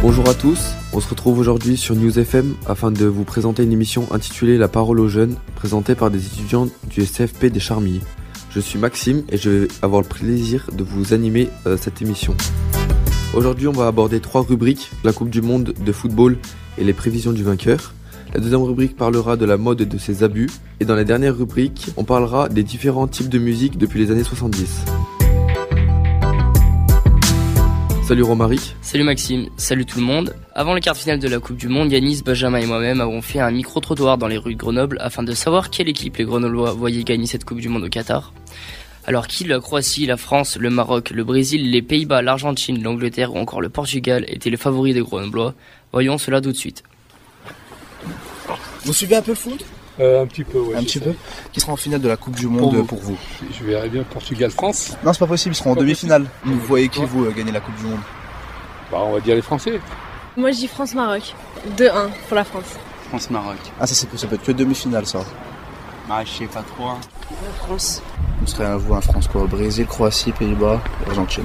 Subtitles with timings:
[0.00, 3.72] Bonjour à tous, on se retrouve aujourd'hui sur News FM afin de vous présenter une
[3.72, 8.00] émission intitulée La parole aux jeunes, présentée par des étudiants du CFP des Charmilles.
[8.50, 12.36] Je suis Maxime et je vais avoir le plaisir de vous animer euh, cette émission.
[13.34, 16.38] Aujourd'hui, on va aborder trois rubriques la Coupe du Monde de football
[16.78, 17.92] et les prévisions du vainqueur.
[18.32, 20.48] La deuxième rubrique parlera de la mode et de ses abus.
[20.78, 24.22] Et dans la dernière rubrique, on parlera des différents types de musique depuis les années
[24.22, 24.84] 70.
[28.08, 28.74] Salut Romaric.
[28.80, 30.34] Salut Maxime, salut tout le monde.
[30.54, 33.20] Avant le quart de finale de la Coupe du Monde, Yanis, Benjamin et moi-même avons
[33.20, 36.72] fait un micro-trottoir dans les rues de Grenoble afin de savoir quelle équipe les Grenoblois
[36.72, 38.32] voyaient gagner cette Coupe du Monde au Qatar.
[39.04, 43.38] Alors qui la Croatie, la France, le Maroc, le Brésil, les Pays-Bas, l'Argentine, l'Angleterre ou
[43.38, 45.52] encore le Portugal étaient les favoris des Grenoblois?
[45.92, 46.84] Voyons cela tout de suite.
[48.86, 49.66] Vous suivez un peu le foot?
[50.00, 50.76] Euh, un petit peu, ouais.
[50.76, 51.12] Un petit peu
[51.52, 52.84] Qui sera en finale de la Coupe du Monde vous.
[52.84, 53.16] pour vous
[53.58, 54.96] Je verrais bien Portugal-France.
[55.04, 56.26] Non, c'est pas possible, ils seront en demi-finale.
[56.44, 58.00] Vous voyez qui vous euh, gagner la Coupe du Monde
[58.92, 59.80] Bah, on va dire les Français.
[60.36, 61.34] Moi je dis France-Maroc.
[61.76, 61.90] 2-1
[62.28, 62.76] pour la France.
[63.08, 63.56] France-Maroc.
[63.80, 65.20] Ah, ça, c'est- ça peut être que demi-finale, ça.
[66.08, 66.86] Bah, je sais pas trop.
[66.88, 66.98] hein.
[67.66, 68.00] France.
[68.40, 71.44] Vous serez à vous, un France quoi Brésil, Croatie, Pays-Bas, Argentine.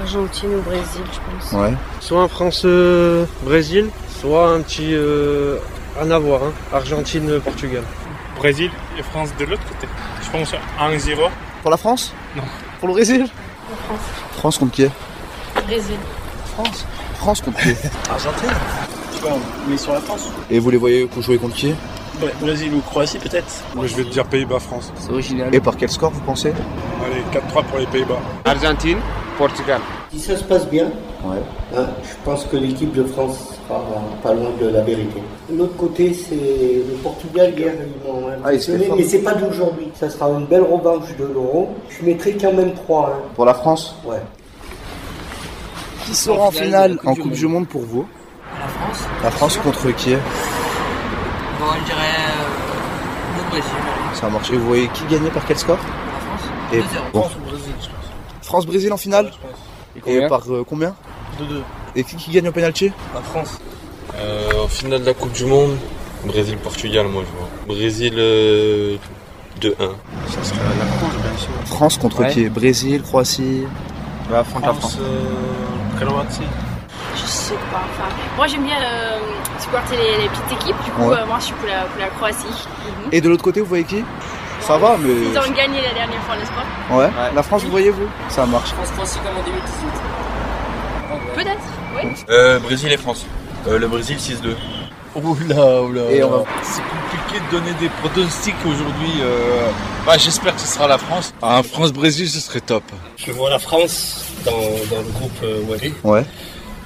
[0.00, 1.52] Argentine ou Brésil, je pense.
[1.62, 1.72] Ouais.
[2.00, 4.92] Soit un France-Brésil, soit un petit.
[4.94, 5.58] Euh,
[6.00, 6.52] rien à voir, hein.
[6.72, 7.82] Argentine-Portugal.
[8.36, 9.86] Brésil et France de l'autre côté.
[10.22, 11.16] Je pense 1-0.
[11.62, 12.12] Pour la France?
[12.36, 12.42] Non.
[12.78, 13.26] Pour le Brésil?
[13.86, 14.00] France.
[14.36, 14.86] France contre qui?
[15.66, 15.96] Brésil.
[16.54, 16.86] France.
[17.16, 17.68] France contre qui?
[18.10, 18.50] Argentine
[19.68, 21.74] Mais sur la France Et vous les voyez jouer contre qui?
[22.40, 24.92] Brésil ou Croatie peut-être Moi, je vais te dire Pays-Bas-France.
[24.98, 25.54] C'est original.
[25.54, 26.52] Et par quel score vous pensez?
[27.04, 28.18] Allez, 4-3 pour les Pays-Bas.
[28.44, 28.98] Argentine,
[29.36, 29.80] Portugal.
[30.14, 30.84] Si ça se passe bien,
[31.24, 31.38] Ouais.
[31.76, 33.80] hein, je pense que l'équipe de France sera
[34.22, 35.20] pas loin de la vérité.
[35.52, 36.34] L'autre côté, c'est
[36.88, 38.50] le Portugal hier, ils m'ont Ah,
[38.96, 39.88] mais c'est pas d'aujourd'hui.
[39.94, 41.70] Ça sera une belle revanche de l'Euro.
[41.88, 43.08] Je mettrai quand même 3.
[43.12, 43.18] Hein.
[43.34, 44.20] Pour la France Ouais.
[46.06, 48.06] Qui sera en finale en Coupe du Monde pour vous
[48.60, 50.10] La France La France contre qui?
[50.14, 50.20] Bon,
[51.80, 53.72] je dirais euh, le Brésil.
[54.14, 54.56] Ça a marché.
[54.56, 55.78] Vous voyez qui gagner par quel score?
[55.78, 56.82] La France Et 2-0.
[57.14, 57.24] bon.
[58.42, 59.30] France-Brésil en finale?
[60.06, 60.94] Et Et par euh, combien
[61.40, 61.44] 2-2.
[61.96, 63.60] Et qui, qui gagne au penalty La France.
[64.16, 65.76] Euh, en finale de la Coupe du Monde,
[66.24, 67.48] Brésil-Portugal, moi je vois.
[67.76, 68.96] Brésil euh,
[69.60, 69.70] 2-1.
[70.28, 71.50] Ça serait la France, bien sûr.
[71.66, 72.30] France contre Ouais.
[72.30, 73.62] qui Brésil, Croatie
[74.30, 74.98] La France, la France.
[76.00, 76.40] Croatie.
[77.16, 77.82] Je sais pas.
[77.90, 79.18] Enfin, moi j'aime bien euh,
[79.60, 80.84] supporter les, les petites équipes.
[80.84, 81.16] Du coup, Ouais.
[81.20, 82.46] euh, moi je suis pour la, pour la Croatie.
[83.12, 84.04] Et de l'autre côté, vous voyez qui
[84.66, 85.10] Ça va, mais.
[85.12, 87.10] Ils ont gagné la dernière fois, n'est-ce pas Ouais.
[87.34, 88.70] La France, vous voyez vous Ça marche.
[88.70, 91.34] France-Croatie comme en 2018.
[91.34, 91.60] Peut-être,
[91.96, 92.24] oui.
[92.30, 93.26] Euh, Brésil et France.
[93.68, 94.56] Euh, le Brésil 6-2.
[95.16, 96.10] Oula, oula.
[96.10, 99.12] Et on va- C'est compliqué de donner des pronostics aujourd'hui.
[99.20, 99.68] euh.
[100.06, 101.32] Bah, j'espère que ce sera la France.
[101.42, 102.82] Un France-Brésil, ce serait top.
[103.16, 105.94] Je vois la France dans, dans le groupe euh, Wally.
[106.02, 106.24] Ouais.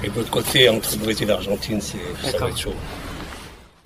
[0.04, 2.48] Et de l'autre côté, entre Brésil et Argentine, ça D'accord.
[2.48, 2.74] être chaud.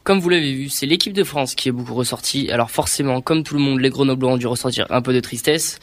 [0.05, 2.51] Comme vous l'avez vu, c'est l'équipe de France qui est beaucoup ressortie.
[2.51, 5.79] Alors forcément, comme tout le monde, les Grenoblois ont dû ressentir un peu de tristesse.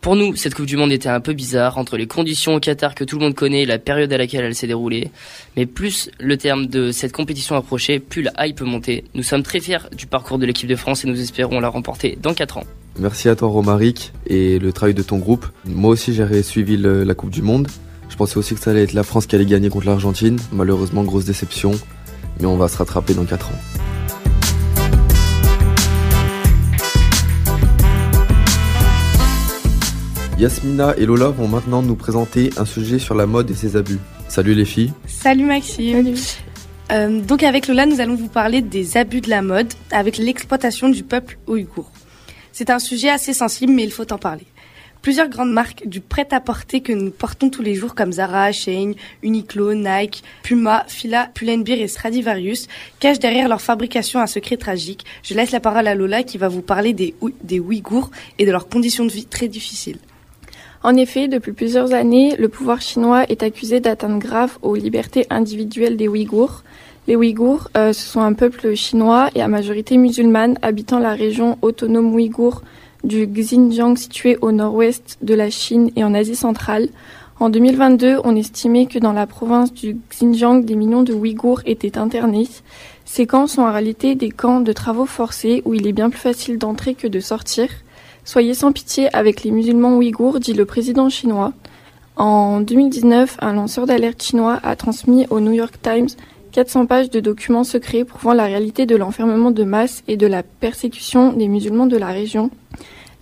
[0.00, 2.94] Pour nous, cette Coupe du Monde était un peu bizarre entre les conditions au Qatar
[2.94, 5.10] que tout le monde connaît et la période à laquelle elle s'est déroulée.
[5.56, 9.02] Mais plus le terme de cette compétition approchait, plus la hype montait.
[9.14, 12.16] Nous sommes très fiers du parcours de l'équipe de France et nous espérons la remporter
[12.22, 12.64] dans 4 ans.
[13.00, 15.46] Merci à toi Romaric et le travail de ton groupe.
[15.64, 17.66] Moi aussi j'ai suivi la Coupe du Monde.
[18.08, 20.38] Je pensais aussi que ça allait être la France qui allait gagner contre l'Argentine.
[20.52, 21.72] Malheureusement, grosse déception.
[22.40, 23.58] Mais on va se rattraper dans 4 ans.
[30.38, 34.00] Yasmina et Lola vont maintenant nous présenter un sujet sur la mode et ses abus.
[34.28, 34.92] Salut les filles.
[35.06, 36.14] Salut Maxime.
[36.92, 40.88] Euh, donc avec Lola, nous allons vous parler des abus de la mode avec l'exploitation
[40.88, 41.90] du peuple ouïghour.
[42.52, 44.46] C'est un sujet assez sensible, mais il faut en parler.
[45.04, 48.92] Plusieurs grandes marques du prêt-à-porter que nous portons tous les jours comme Zara, Shein,
[49.22, 52.68] Uniqlo, Nike, Puma, Fila, Pull&Bear et Stradivarius
[53.00, 55.04] cachent derrière leur fabrication un secret tragique.
[55.22, 58.66] Je laisse la parole à Lola qui va vous parler des Ouïghours et de leurs
[58.66, 59.98] conditions de vie très difficiles.
[60.82, 65.98] En effet, depuis plusieurs années, le pouvoir chinois est accusé d'atteinte grave aux libertés individuelles
[65.98, 66.62] des Ouïghours.
[67.08, 71.58] Les Ouïghours, euh, ce sont un peuple chinois et à majorité musulmane habitant la région
[71.60, 72.62] autonome ouïghour
[73.04, 76.88] du Xinjiang située au nord-ouest de la Chine et en Asie centrale.
[77.40, 81.98] En 2022, on estimait que dans la province du Xinjiang, des millions de Ouïghours étaient
[81.98, 82.48] internés.
[83.04, 86.20] Ces camps sont en réalité des camps de travaux forcés où il est bien plus
[86.20, 87.68] facile d'entrer que de sortir.
[88.24, 91.52] Soyez sans pitié avec les musulmans ouïghours, dit le président chinois.
[92.16, 96.08] En 2019, un lanceur d'alerte chinois a transmis au New York Times
[96.54, 100.44] 400 pages de documents secrets prouvant la réalité de l'enfermement de masse et de la
[100.44, 102.48] persécution des musulmans de la région.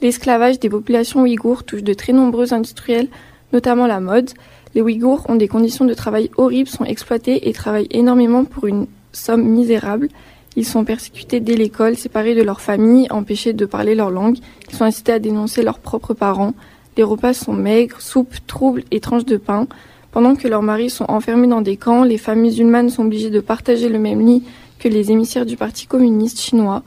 [0.03, 3.09] L'esclavage des populations ouïghours touche de très nombreux industriels,
[3.55, 4.33] notamment la mode.
[4.75, 8.87] Les Ouïghours ont des conditions de travail horribles, sont exploités et travaillent énormément pour une
[9.13, 10.09] somme misérable.
[10.57, 14.37] Ils sont persécutés dès l'école, séparés de leur famille, empêchés de parler leur langue.
[14.69, 16.53] Ils sont incités à dénoncer leurs propres parents.
[16.99, 19.69] Les repas sont maigres, soupes, troubles et tranches de pain.
[20.13, 23.41] Pendant que leurs maris sont enfermés dans des camps, les femmes musulmanes sont obligées de
[23.41, 24.45] partager le même lit
[24.79, 26.83] que les émissaires du Parti communiste chinois.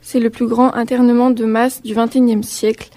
[0.00, 2.88] C'est le plus grand internement de masse du XXIe siècle.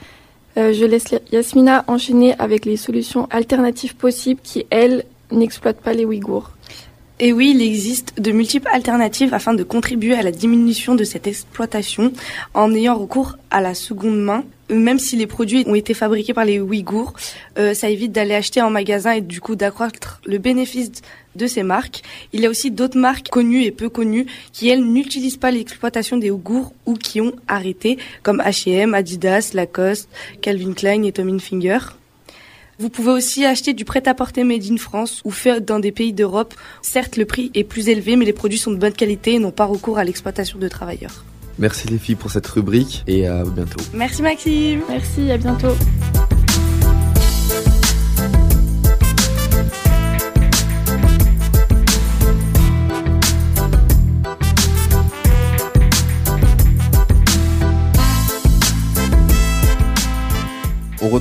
[0.58, 6.06] Euh, je laisse Yasmina enchaîner avec les solutions alternatives possibles qui, elles, n'exploitent pas les
[6.06, 6.52] Ouïghours.
[7.26, 11.26] Et oui, il existe de multiples alternatives afin de contribuer à la diminution de cette
[11.26, 12.12] exploitation
[12.54, 14.44] en ayant recours à la seconde main.
[14.70, 17.14] Euh, même si les produits ont été fabriqués par les Ouïghours,
[17.58, 20.92] euh, ça évite d'aller acheter en magasin et du coup d'accroître le bénéfice
[21.38, 22.02] de ces marques.
[22.34, 26.18] Il y a aussi d'autres marques connues et peu connues qui, elles, n'utilisent pas l'exploitation
[26.18, 30.10] des Ouïghours ou qui ont arrêté, comme H&M, Adidas, Lacoste,
[30.42, 31.80] Calvin Klein et Tommy Finger.
[32.80, 36.54] Vous pouvez aussi acheter du prêt-à-porter made in France ou fait dans des pays d'Europe.
[36.82, 39.52] Certes, le prix est plus élevé, mais les produits sont de bonne qualité et n'ont
[39.52, 41.24] pas recours à l'exploitation de travailleurs.
[41.60, 43.80] Merci les filles pour cette rubrique et à bientôt.
[43.94, 44.82] Merci Maxime.
[44.90, 45.76] Merci, à bientôt.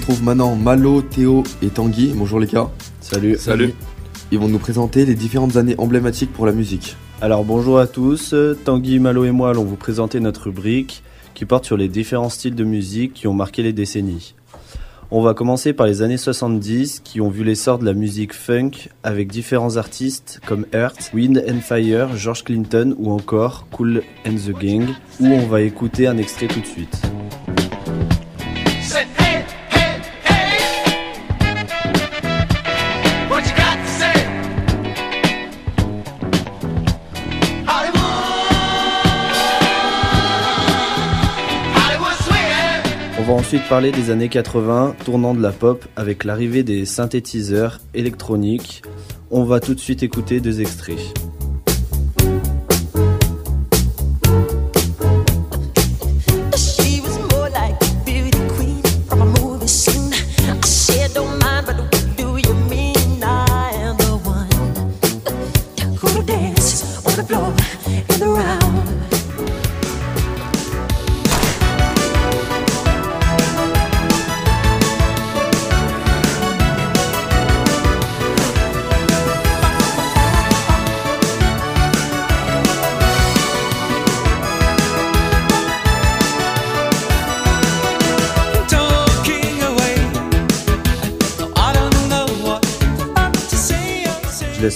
[0.03, 2.13] Retrouve maintenant Malo, Théo et Tanguy.
[2.17, 2.69] Bonjour les gars.
[3.01, 3.37] Salut.
[3.39, 3.73] Salut.
[4.33, 6.97] Ils vont nous présenter les différentes années emblématiques pour la musique.
[7.21, 8.35] Alors bonjour à tous,
[8.65, 11.05] Tanguy, Malo et moi allons vous présenter notre rubrique
[11.35, 14.35] qui porte sur les différents styles de musique qui ont marqué les décennies.
[15.13, 18.89] On va commencer par les années 70 qui ont vu l'essor de la musique funk
[19.05, 24.51] avec différents artistes comme Earth, Wind and Fire, George Clinton ou encore Cool and the
[24.51, 24.89] Gang
[25.21, 27.01] où on va écouter un extrait tout de suite.
[43.61, 48.83] Parler des années 80, tournant de la pop avec l'arrivée des synthétiseurs électroniques.
[49.31, 51.32] On va tout de suite écouter deux extraits.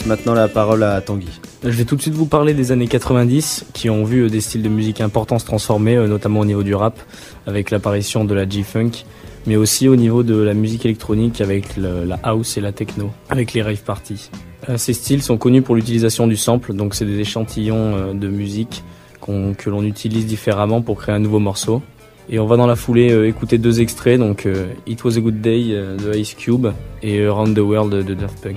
[0.04, 1.28] Maintenant la parole à Tanguy.
[1.62, 4.40] Je vais tout de suite vous parler des années 90 qui ont vu euh, des
[4.40, 6.98] styles de musique importants se transformer, euh, notamment au niveau du rap
[7.46, 9.04] avec l'apparition de la G-Funk,
[9.46, 13.52] mais aussi au niveau de la musique électronique avec la house et la techno, avec
[13.52, 14.30] les rave parties.
[14.68, 18.82] Euh, Ces styles sont connus pour l'utilisation du sample, donc c'est des échantillons de musique
[19.58, 21.82] que l'on utilise différemment pour créer un nouveau morceau.
[22.28, 24.48] Et on va dans la foulée écouter deux extraits, donc
[24.86, 26.68] It Was a Good Day de Ice Cube
[27.02, 28.56] et Around the World de Daft Punk.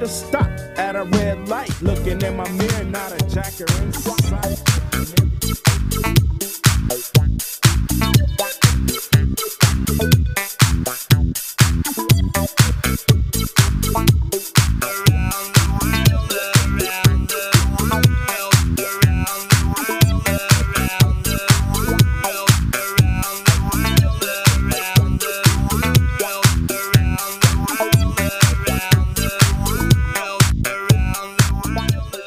[0.00, 4.95] To stop at a red light, looking in my mirror, not a jacker in sight.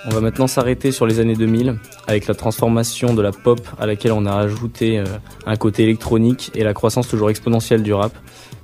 [0.05, 1.77] On va maintenant s'arrêter sur les années 2000
[2.07, 5.05] avec la transformation de la pop à laquelle on a ajouté euh,
[5.45, 8.13] un côté électronique et la croissance toujours exponentielle du rap.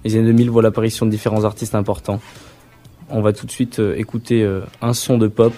[0.05, 2.21] Les années 2000 voient l'apparition de différents artistes importants.
[3.09, 5.53] On va tout de suite euh, écouter euh, un son de pop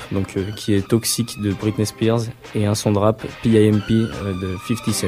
[0.56, 2.22] qui est Toxic de Britney Spears
[2.56, 5.08] et un son de rap PIMP de 50 Cent.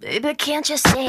[0.00, 1.08] Baby, can't you see?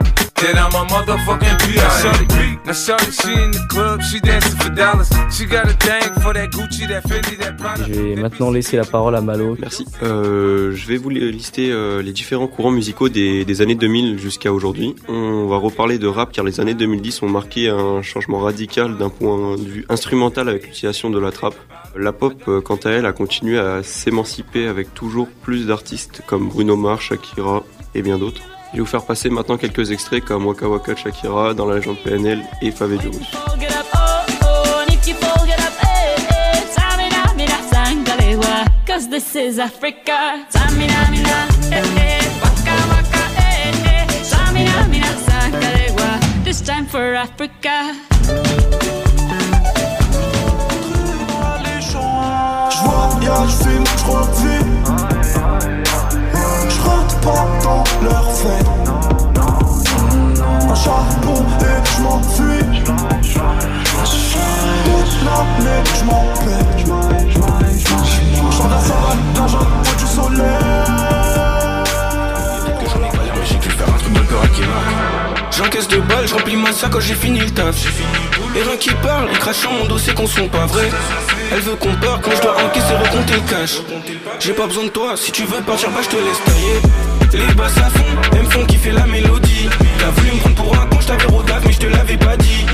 [0.41, 2.65] Then I'm a motherfucking B.I.M.B.
[2.65, 5.07] Now shorty, she in the club, she dancing for dollars.
[5.29, 7.85] She got a thing for that Gucci, that Fendi, that Prada.
[7.87, 9.55] Je vais maintenant laisser la parole à Malo.
[9.59, 9.85] Merci.
[10.01, 14.51] Euh, je vais vous lister euh, les différents courants musicaux des, des années 2000 jusqu'à
[14.51, 14.95] aujourd'hui.
[15.07, 19.09] On va reparler de rap car les années 2010 ont marqué un changement radical d'un
[19.09, 21.55] point de vue instrumental avec l'utilisation de la trappe.
[21.95, 26.49] La pop, euh, quant à elle, a continué à s'émanciper avec toujours plus d'artistes comme
[26.49, 28.41] Bruno Mars, Shakira et bien d'autres.
[28.71, 31.75] Je vais vous faire passer maintenant quelques extraits comme Waka Waka de Shakira dans la
[31.75, 32.89] légende PNL et you fall,
[33.59, 33.71] get
[76.81, 77.75] sac quand j'ai fini le taf.
[78.55, 80.89] Et rien qui parle, ils crachent sur mon dos, c'est qu'on sont pas vrais.
[81.51, 83.73] Elle veut qu'on parte quand je dois encaisser, recompter le cash.
[84.39, 87.45] J'ai pas besoin de toi, si tu veux partir, bah je te laisse tailler.
[87.47, 89.69] Les basses à fond, elles me font kiffer la mélodie.
[89.99, 92.35] T'as voulu me prendre pour un con, je t'avais rodave, mais je te l'avais pas
[92.37, 92.65] dit.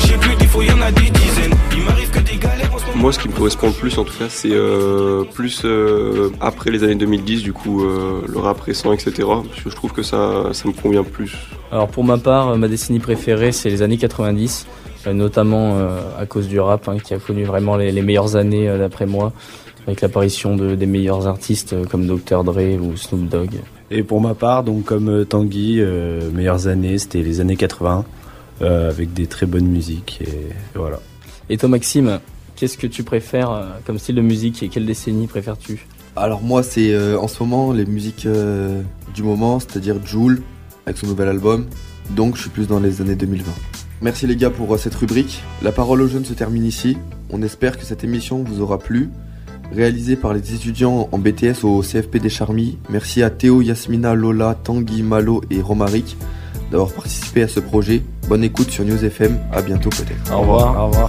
[0.00, 1.54] Qui j'ai a des dizaines.
[1.76, 2.98] Il m'arrive que des galères en ce moment.
[2.98, 6.70] Moi, ce qui me correspond le plus, en tout cas, c'est euh, plus euh, après
[6.70, 9.12] les années 2010, du coup, euh, le rap récent, etc.
[9.26, 11.36] Parce que je trouve que ça, ça me convient plus.
[11.72, 14.66] Alors pour ma part, ma décennie préférée, c'est les années 90,
[15.06, 18.36] euh, notamment euh, à cause du rap, hein, qui a connu vraiment les, les meilleures
[18.36, 19.32] années euh, d'après moi,
[19.86, 22.44] avec l'apparition de, des meilleurs artistes euh, comme Dr.
[22.44, 23.60] Dre ou Snoop Dogg.
[23.90, 28.19] Et pour ma part, donc comme Tanguy, euh, meilleures années, c'était les années 80, euh,
[28.60, 31.00] avec des très bonnes musiques, et, et voilà.
[31.48, 32.20] Et toi Maxime,
[32.56, 35.86] qu'est-ce que tu préfères euh, comme style de musique et quelle décennie préfères-tu?
[36.16, 38.82] Alors moi c'est euh, en ce moment les musiques euh,
[39.14, 40.42] du moment, c'est-à-dire Joule
[40.86, 41.66] avec son nouvel album.
[42.10, 43.50] Donc je suis plus dans les années 2020.
[44.02, 45.42] Merci les gars pour euh, cette rubrique.
[45.62, 46.96] La parole aux jeunes se termine ici.
[47.30, 49.10] On espère que cette émission vous aura plu.
[49.72, 52.76] Réalisée par les étudiants en BTS au CFP des Charmilles.
[52.88, 56.16] Merci à Théo, Yasmina, Lola, Tanguy, Malo et Romaric
[56.72, 58.02] d'avoir participé à ce projet.
[58.30, 59.40] Bonne écoute sur News FM.
[59.52, 60.32] À bientôt peut-être.
[60.32, 60.84] Au revoir.
[60.84, 61.08] Au revoir.